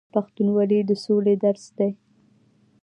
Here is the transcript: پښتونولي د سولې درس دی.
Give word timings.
پښتونولي 0.13 0.79
د 0.89 0.91
سولې 1.03 1.33
درس 1.43 1.65
دی. 1.77 1.91